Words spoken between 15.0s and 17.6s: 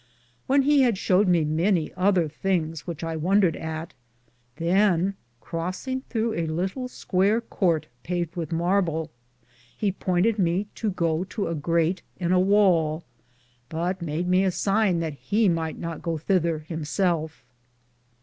that he myghte not goo thether him selfe.